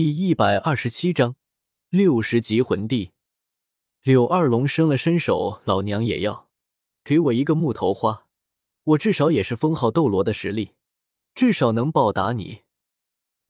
[0.00, 1.34] 第一百二十七章
[1.88, 3.10] 六十级魂帝。
[4.00, 6.48] 柳二龙伸了伸手，老娘也要，
[7.02, 8.28] 给我一个木头花，
[8.84, 10.74] 我至少也是封号斗罗的实力，
[11.34, 12.60] 至少能报答你。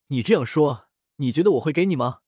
[0.06, 2.20] 你这样说，你觉得我会给你吗？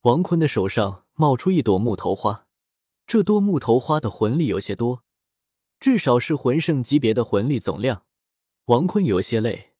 [0.00, 2.48] 王坤的手上冒出一朵木头花，
[3.06, 5.04] 这朵木头花的魂力有些多，
[5.78, 8.04] 至少是魂圣级别的魂力总量。
[8.64, 9.75] 王坤有些累。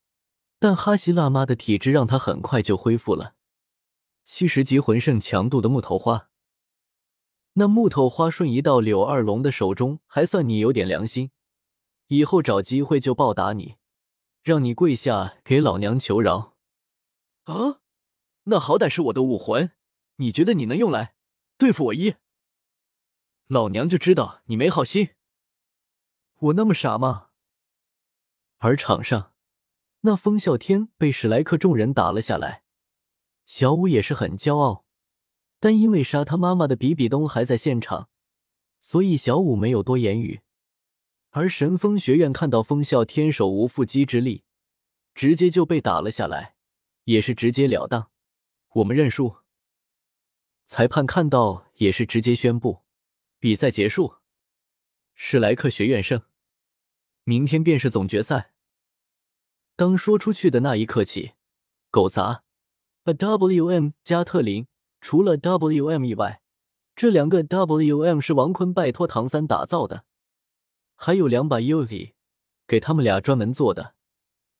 [0.59, 3.35] 但哈希辣妈的体质让他很快就恢复了。
[4.23, 6.29] 七十级魂圣强度的木头花，
[7.53, 11.31] 那木头花瞬移到柳二龙的手中，还算你有点良心。
[12.07, 13.75] 以后找机会就报答你，
[14.43, 16.55] 让你跪下给老娘求饶。
[17.43, 17.81] 啊，
[18.45, 19.71] 那好歹是我的武魂，
[20.17, 21.15] 你觉得你能用来
[21.57, 22.15] 对付我一？
[23.47, 25.11] 老娘就知道你没好心。
[26.39, 27.29] 我那么傻吗？
[28.57, 29.33] 而场上。
[30.01, 32.63] 那风啸天被史莱克众人打了下来，
[33.45, 34.85] 小五也是很骄傲，
[35.59, 38.09] 但因为杀他妈妈的比比东还在现场，
[38.79, 40.41] 所以小五没有多言语。
[41.31, 44.43] 而神风学院看到风啸天手无缚鸡之力，
[45.13, 46.55] 直接就被打了下来，
[47.03, 48.09] 也是直截了当，
[48.75, 49.37] 我们认输。
[50.65, 52.83] 裁判看到也是直接宣布
[53.39, 54.15] 比赛结束，
[55.15, 56.21] 史莱克学院胜，
[57.23, 58.53] 明天便是总决赛。
[59.77, 61.33] 当说出去的那一刻起，
[61.91, 62.41] 狗杂、
[63.03, 64.65] A W M 加特林，
[65.01, 66.41] 除了 W M 以外，
[66.95, 70.05] 这两个 W M 是王坤拜托唐三打造的，
[70.95, 72.15] 还有两把 U V
[72.65, 73.93] 给他们俩专门做的。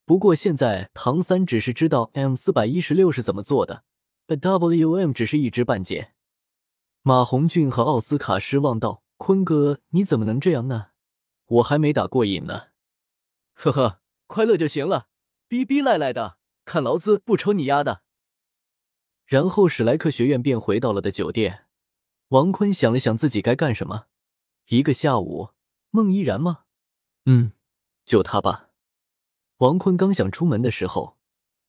[0.05, 3.83] 不过现在唐三只是知道 M 四百一十六是怎么做的
[4.27, 6.13] ，A W M 只是一知半解。
[7.01, 10.89] 马红俊和奥斯卡失望道：“坤哥，你怎么能这样呢？
[11.47, 12.65] 我还没打过瘾呢。”
[13.57, 14.01] 呵呵。
[14.27, 15.07] 快乐就行了，
[15.47, 18.03] 逼逼赖赖的，看劳资不抽你丫的。
[19.25, 21.65] 然后史莱克学院便回到了的酒店。
[22.29, 24.07] 王坤想了想自己该干什么，
[24.67, 25.51] 一个下午，
[25.91, 26.65] 孟依然吗？
[27.25, 27.53] 嗯，
[28.05, 28.69] 就他吧。
[29.57, 31.17] 王坤刚想出门的时候，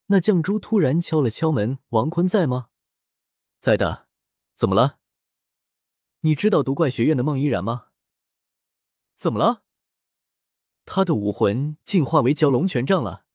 [0.07, 2.71] 那绛珠突然敲了敲门：“王坤在吗
[3.61, 4.09] ？”“在的。
[4.55, 4.99] ”“怎么了
[6.23, 7.87] ？”“你知道毒怪学院的孟依然吗
[9.15, 9.63] ？”“怎么了？”
[10.91, 13.27] 他的武魂进化为蛟龙权杖了，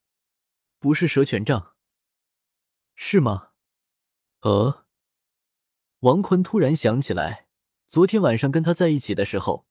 [0.79, 1.75] 不是蛇权杖，
[2.95, 3.49] 是吗？
[4.41, 4.87] 呃，
[5.99, 7.45] 王坤突然想起来，
[7.87, 9.67] 昨天晚上跟他在一起的时候，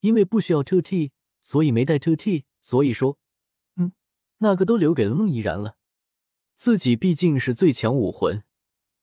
[0.00, 1.12] 因为不需要 Two T，
[1.42, 3.18] 所以没带 Two T，所以说，
[3.76, 3.92] 嗯，
[4.38, 5.76] 那个都留给了孟依然了。
[6.54, 8.42] 自己毕竟是最强武魂，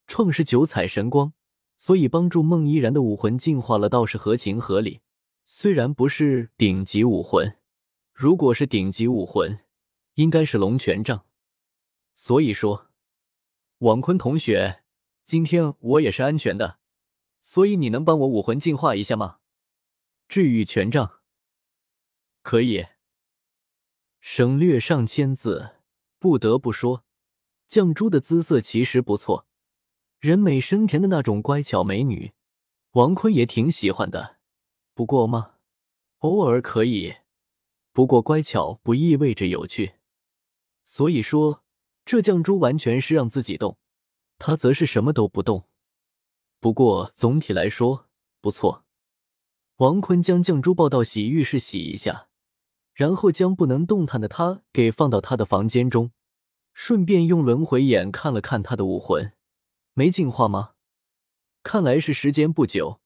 [0.08, 1.32] 创世九彩神光，
[1.76, 5.00] 所以帮助孟依然的武魂进化了，倒是合情合理。
[5.44, 7.56] 虽然不是顶级武魂。
[8.18, 9.60] 如果是顶级武魂，
[10.14, 11.26] 应该是龙泉杖。
[12.14, 12.90] 所以说，
[13.80, 14.82] 王坤同学，
[15.26, 16.78] 今天我也是安全的，
[17.42, 19.40] 所以你能帮我武魂进化一下吗？
[20.28, 21.20] 治愈权杖，
[22.40, 22.86] 可以。
[24.22, 25.72] 省略上千字。
[26.18, 27.04] 不得不说，
[27.68, 29.46] 绛珠的姿色其实不错，
[30.18, 32.32] 人美声甜的那种乖巧美女，
[32.92, 34.38] 王坤也挺喜欢的。
[34.94, 35.56] 不过嘛，
[36.20, 37.16] 偶尔可以。
[37.96, 39.94] 不过乖巧不意味着有趣，
[40.84, 41.64] 所以说
[42.04, 43.78] 这绛珠完全是让自己动，
[44.36, 45.66] 他则是什么都不动。
[46.60, 48.10] 不过总体来说
[48.42, 48.84] 不错。
[49.76, 52.28] 王坤将绛珠抱到洗浴室洗一下，
[52.92, 56.10] 然后将不能动弹的他给放到他的房间中，
[56.74, 59.32] 顺便用轮回眼看了看他的武魂，
[59.94, 60.72] 没进化吗？
[61.62, 63.00] 看来是时间不久，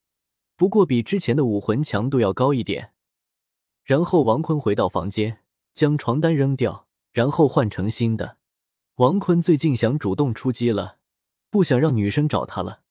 [0.56, 2.92] 不过比之前的武魂强度要高一点。
[3.82, 5.42] 然后王坤回到房间，
[5.74, 8.36] 将床单扔掉，然后换成新的。
[8.96, 10.98] 王坤最近想主动出击了，
[11.48, 12.82] 不想让女生找他了。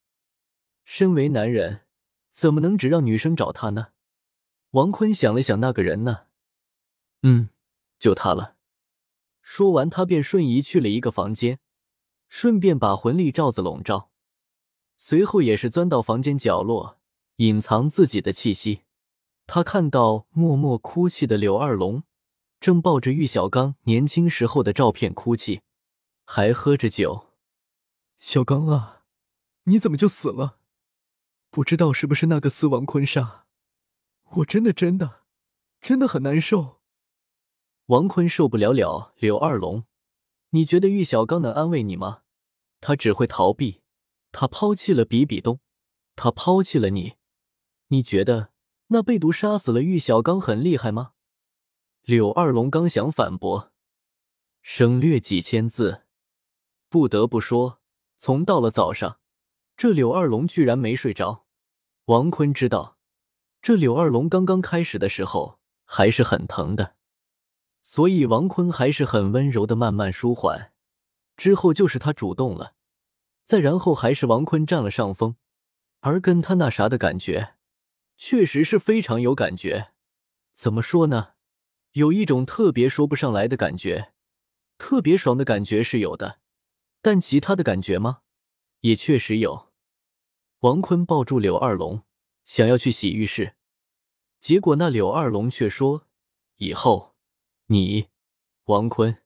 [0.83, 1.81] 身为男人，
[2.31, 3.89] 怎么能只让女生找他呢？
[4.71, 6.25] 王坤想了想，那个人呢？
[7.21, 7.49] 嗯，
[7.99, 8.55] 就他了。
[9.41, 11.59] 说完，他便瞬移去了一个房间，
[12.27, 14.11] 顺便把魂力罩子笼罩，
[14.97, 16.99] 随后也是钻到房间角落，
[17.37, 18.81] 隐藏自己的气息。
[19.51, 22.03] 他看到默默哭泣的柳二龙，
[22.59, 25.61] 正抱着玉小刚年轻时候的照片哭泣，
[26.23, 27.29] 还喝着酒。
[28.19, 29.05] 小刚啊，
[29.63, 30.59] 你怎么就死了？
[31.49, 33.47] 不知道是不是那个四王坤杀？
[34.33, 35.21] 我真的真的
[35.81, 36.81] 真的很难受。
[37.87, 39.85] 王坤受不了了，柳二龙，
[40.51, 42.21] 你觉得玉小刚能安慰你吗？
[42.81, 43.81] 他只会逃避，
[44.31, 45.59] 他抛弃了比比东，
[46.15, 47.15] 他抛弃了你，
[47.87, 48.51] 你觉得？
[48.91, 51.11] 那被毒杀死了玉小刚很厉害吗？
[52.01, 53.71] 柳二龙刚想反驳，
[54.63, 56.05] 省略几千字。
[56.89, 57.81] 不得不说，
[58.17, 59.19] 从到了早上，
[59.77, 61.45] 这柳二龙居然没睡着。
[62.05, 62.97] 王坤知道，
[63.61, 66.95] 这柳二龙刚刚开始的时候还是很疼的，
[67.83, 70.73] 所以王坤还是很温柔的慢慢舒缓。
[71.37, 72.73] 之后就是他主动了，
[73.45, 75.35] 再然后还是王坤占了上风，
[75.99, 77.53] 而跟他那啥的感觉，
[78.19, 79.93] 确实是非常有感觉。
[80.51, 81.35] 怎么说呢？
[81.93, 84.13] 有一种特别说不上来的感觉，
[84.77, 86.41] 特别爽的感觉是有的，
[87.01, 88.21] 但其他的感觉吗？
[88.81, 89.71] 也确实有。
[90.59, 92.03] 王坤抱住柳二龙，
[92.43, 93.55] 想要去洗浴室，
[94.41, 96.05] 结果那柳二龙却说
[96.57, 97.15] ：“以后
[97.67, 98.09] 你，
[98.65, 99.23] 王坤，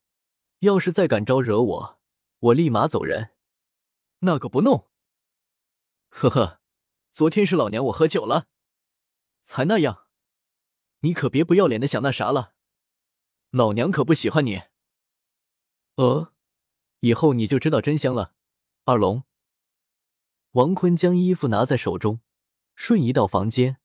[0.59, 1.99] 要是再敢招惹我，
[2.37, 3.31] 我立马走人。”
[4.21, 4.87] 那个不弄。
[6.09, 6.61] 呵呵，
[7.11, 8.45] 昨天是老娘我喝酒了，
[9.43, 10.07] 才那样。
[10.99, 12.53] 你可别不要脸的想那啥了，
[13.49, 14.63] 老娘可不喜欢你。
[15.95, 16.33] 呃，
[17.01, 18.33] 以后你就知道真香了，
[18.85, 19.23] 二龙。
[20.51, 22.21] 王坤将衣服拿在手中，
[22.75, 23.79] 瞬移到房间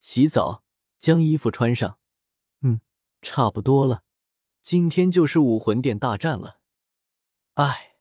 [0.00, 0.64] 洗澡，
[0.98, 1.98] 将衣服穿上。
[2.60, 2.80] 嗯，
[3.20, 4.04] 差不多了，
[4.62, 6.60] 今天就是武魂殿大战了。
[7.54, 7.96] 唉，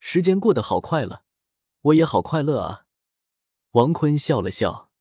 [0.00, 1.24] 时间过得好快了，
[1.80, 2.86] 我也好快乐啊。
[3.72, 4.91] 王坤笑了笑，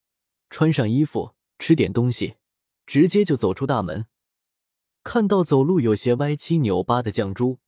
[0.51, 2.36] 穿上衣服，吃点东西。
[2.86, 4.07] 直接就走出大门，
[5.01, 7.59] 看到走路有些歪七扭八的绛珠，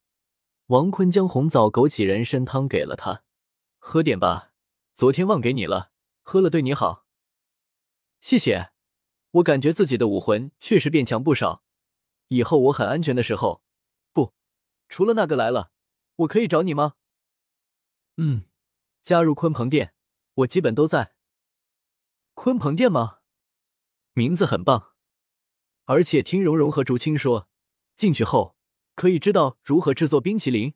[0.65, 3.23] 王坤将红枣枸杞人参汤给了他，
[3.79, 4.51] 喝点吧，
[4.93, 5.91] 昨天忘给你了，
[6.23, 7.05] 喝了对你好。
[8.19, 8.71] 谢谢，
[9.31, 11.63] 我感觉自己的武魂确实变强不少，
[12.27, 13.61] 以后我很安全的时候，
[14.11, 14.33] 不，
[14.89, 15.71] 除了那个来了，
[16.17, 16.95] 我可以找你吗？
[18.17, 18.43] 嗯，
[19.01, 19.93] 加入鲲鹏殿，
[20.33, 21.12] 我基本都在。
[22.43, 23.19] 鲲鹏殿吗？
[24.11, 24.95] 名字很棒。
[25.85, 27.47] 而且听蓉蓉和竹青说，
[27.95, 28.57] 进去后
[28.95, 30.73] 可以知道如何制作冰淇淋、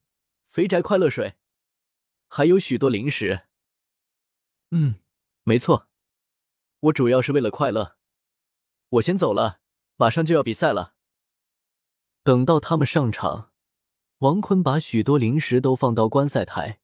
[0.48, 1.36] 肥宅快乐水，
[2.30, 3.48] 还有许多零食。
[4.72, 5.02] 嗯，
[5.44, 5.90] 没错，
[6.80, 7.98] 我主要是为了快乐。
[8.88, 9.60] 我先走了，
[9.98, 10.96] 马上就要比赛了。
[12.24, 13.52] 等到他们上场，
[14.20, 16.80] 王坤把许多零食都放到观赛台，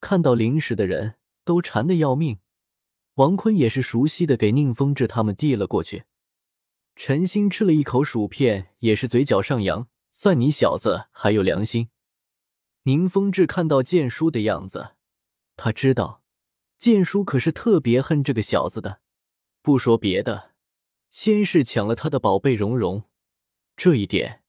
[0.00, 2.40] 看到零食的人都馋得要命。
[3.14, 6.04] 王坤也是熟悉的，给宁风致他们递了过去。
[6.96, 11.90] 陈星吃了一口薯片，也是嘴角上扬，算你小子还有良心。
[12.84, 14.94] 宁风致看到剑叔的样子，
[15.56, 16.22] 他知道
[16.78, 19.00] 剑叔可是特别恨这个小子的。
[19.60, 20.52] 不说别的，
[21.10, 23.04] 先是抢了他的宝贝蓉蓉，
[23.76, 24.42] 这一点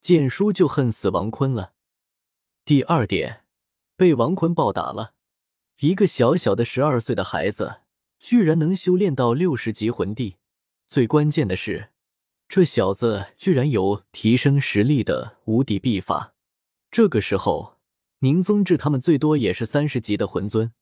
[0.00, 1.72] 剑叔就恨死王坤了。
[2.64, 3.44] 第二点，
[3.96, 5.14] 被王坤暴打了。
[5.78, 7.80] 一个小小的十二岁的孩子，
[8.18, 10.36] 居然能修炼到六十级魂帝。
[10.86, 11.90] 最关键的是，
[12.48, 16.34] 这小子居然有提升实力的无敌秘法。
[16.90, 17.76] 这个时候，
[18.20, 20.72] 宁风致他们最多也是三十级的魂尊。